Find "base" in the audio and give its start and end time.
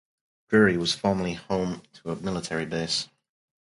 2.65-3.07